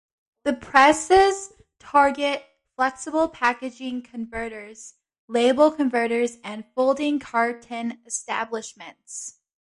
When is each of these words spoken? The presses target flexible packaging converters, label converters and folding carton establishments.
The 0.45 0.53
presses 0.53 1.53
target 1.77 2.43
flexible 2.75 3.29
packaging 3.29 4.01
converters, 4.01 4.95
label 5.27 5.69
converters 5.69 6.39
and 6.43 6.63
folding 6.73 7.19
carton 7.19 7.99
establishments. 8.07 9.35